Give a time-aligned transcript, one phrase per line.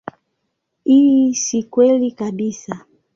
[0.83, 2.85] Hii si kweli kabisa.